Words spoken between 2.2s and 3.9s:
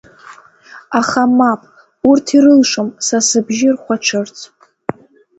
ирылшом са сыбжьы